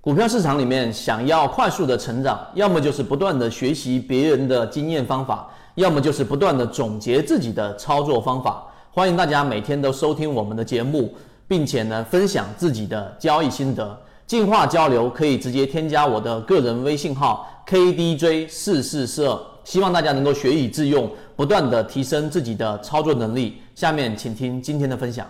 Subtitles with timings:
[0.00, 8.64] 股票市场里面，想要快速的成长，要么就是不断的学习别人的经验方法，要么就是不断的总结自己的操作方法。
[8.90, 11.14] 欢迎大家每天都收听我们的节目，
[11.46, 14.00] 并且呢分享自己的交易心得。
[14.26, 19.38] 进化交流可以直接添加我的个人微信号 KDJ 四四四二，
[19.68, 23.60] 希望大家能够学以致用，不断的提升自己的操作能力。
[23.74, 25.26] 下面请听今天的分享。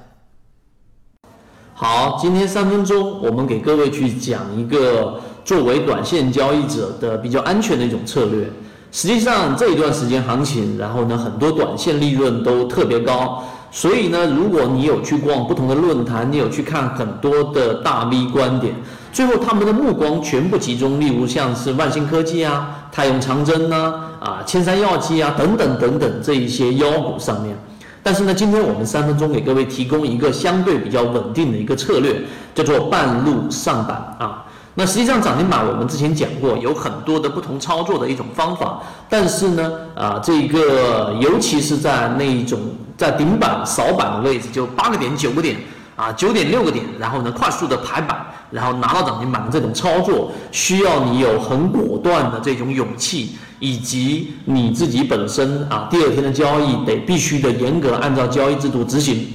[1.74, 8.48] 好，今天三分钟，我们给各位去讲一个作为短线交易者的比较安全的一种策略。
[8.92, 13.42] 实际上这一段时间行情，然后呢很多短线利润都特别高。
[13.72, 18.72] 所以呢，如果你有去逛不同的论坛，你有去看很多的大 V 观点，
[19.12, 27.56] 最后他们的目光全部集中，例如像是万兴科技啊、太永长征呐、啊千山药剂啊等等等等这一些妖股上面。
[28.02, 32.20] 但是呢，今天我们三分钟给各位提供一个相对比较稳定的一个策略，
[32.54, 34.44] 叫做半路上板啊。
[34.74, 38.80] 那实际上涨停板我们之前讲过，有很多的不同操作的一种方法。
[39.08, 42.58] 但是呢，啊，这个尤其是在那一种。
[42.98, 45.56] 在顶板扫板的位置，就八个点、九个点
[45.98, 59.26] 啊，九点六个点，然后呢，快速的排板，然后拿到涨停板的这种操作，需要你有很果断的这种勇气，以及你自己本身啊，第二天的交易得必须的严格按照交易制度执行，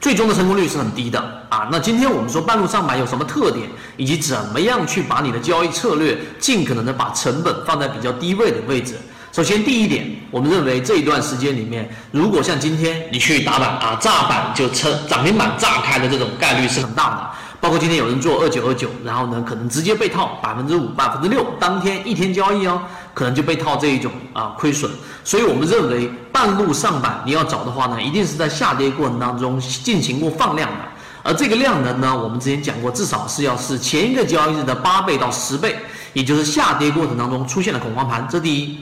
[0.00, 1.68] 最终的成功率是很低的啊。
[1.72, 8.94] 那今天我们说半路上板有什么特点，以及怎么样去把你的交易策略尽可能的把成本放在比较低位的位置。
[9.36, 17.30] 首先，第一点，我们认为这一段时间里面，如果像今天你去打板啊，炸板就成涨停板炸开的这种概率是很大的。
[17.60, 22.80] 包括今天有人做二九二九，然后呢，可能直接被套百分之五、百分之六，当天一天交易哦，
[23.12, 24.90] 可能就被套这一种啊亏损。
[25.22, 30.76] 所以我们认为半路上板你要找的话呢，一定是在下跌过程当中进行过放量的，
[31.22, 35.76] 而这个量能呢，我们之前讲过，至少是要是前一个交易日的八倍到十倍，
[36.14, 38.78] 也就是下跌过程当中出现了恐慌盘，这第一。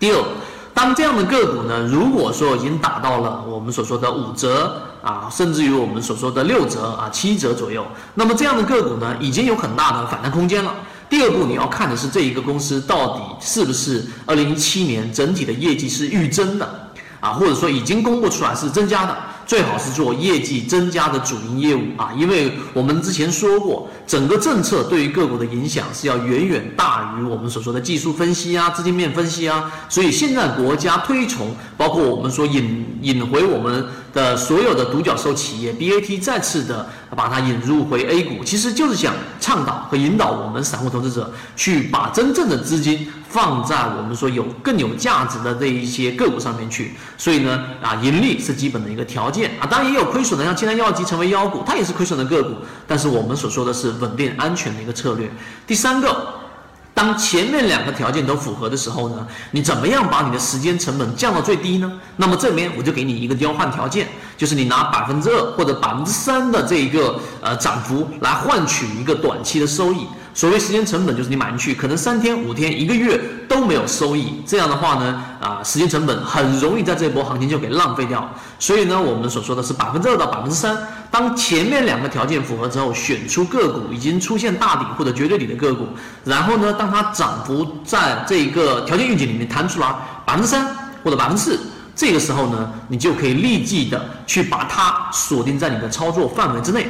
[0.00, 0.24] 第二，
[0.72, 10.74] 当这样的个股呢，如果说已经打到了我们所说的五折啊，甚至于我们所说的六折啊、七折左右，那么这样的个股呢，已经有很大的反弹空间了。
[11.10, 16.90] 第二步，你要看的是这一个公司到底是不是二零一七年整体的业绩是预增的
[17.20, 19.14] 啊，或者说已经公布出来是增加的。
[19.50, 29.68] 最好是做业绩增加的主营业务啊，因为我们之前说过，整个政策对于个股的影响是要远远大于我们所说的技术分析啊、资金面分析啊。
[29.88, 43.08] 所以现在国家推崇，包括我们说引引回我们的所有的独角兽企业 BAT 再次的把它引入回 A 股，其实就是想倡导和引导我们散户投资者去把真正的资金。
[43.30, 52.56] 放在我们说有更有价值的这一些个股上面去，所以呢，啊，盈利是基本的一个条件啊，当然也有亏损的，像金山药剂成为妖股，它也是亏损的个股，
[52.88, 55.30] 但是我们所说的是稳定安全的一个策略。
[55.64, 56.39] 第三个，
[57.00, 61.90] 当前面两个条件都符合的时候呢，你怎么样把你的时间成本降到最低呢？
[62.18, 64.06] 那么这边我就给你一个交换条件，
[64.36, 70.06] 就是你拿百分之二或者百分之三的这一个呃涨幅来换取一个短期的收益。
[70.34, 73.18] 所谓时间成本，就是你买进去，可能三天、五天、一个月
[73.48, 74.42] 都没有收益。
[74.46, 78.30] 这样的话呢，啊，时间成本很容易在这波行情就给浪费掉。
[78.58, 80.76] 所以呢，我们所说的是百分之二到百分之三。
[81.10, 85.88] 当前面两个条件符合之后，选出个股已经出现大底或者绝对底的个股，
[86.24, 89.92] 然后呢，当它涨幅在这个条件预警里面弹出来
[90.24, 90.64] 百分之三
[91.02, 91.58] 或者百分之四，
[91.96, 96.86] 这个时候呢，你就可以立即的去把它锁定在你的操作范围之内。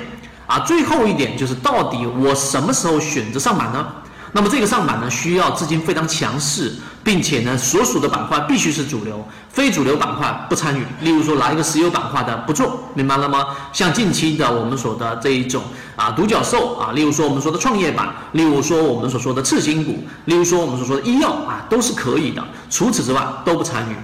[0.47, 3.87] 啊，最后一点就是到底我什么时候选择上板呢？
[4.33, 10.85] 那么这个上板呢，需要资金非常强势，并且呢，所属的板块必须是主流，非主流板块不参与。
[11.01, 13.47] 例如说，拿一个石油板块的不做，明白了吗？
[13.73, 15.63] 像近期的我们说的这一种
[15.97, 22.43] 啊，独角兽啊，例如说我们说的创业板，例如说我们所说的次新股，例如说我们所说的医药啊，都是可以的。
[22.71, 23.97] 除此之外都不参与。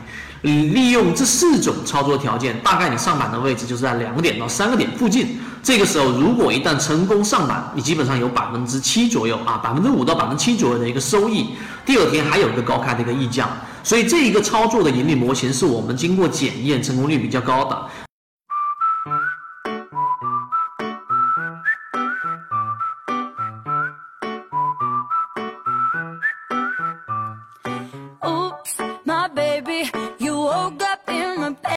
[0.42, 5.40] 你利用这四种操作条件，大概你上板的位置就是在两个点到三个点附近。
[5.66, 11.56] 这个时候，如果一旦成功上板，你基本上有百分之七左右啊，百分之五到百分之七左右的一个收益。
[11.84, 13.48] 第二天还有一个高开的一个溢价，
[13.82, 18.05] 所以这一个操作的盈利模型是我们经过检验成功率比较高的。